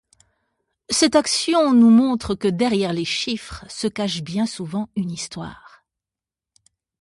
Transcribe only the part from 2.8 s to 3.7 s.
les chiffres